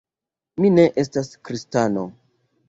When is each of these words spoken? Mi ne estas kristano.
Mi 0.63 0.71
ne 0.77 0.85
estas 1.03 1.29
kristano. 1.51 2.09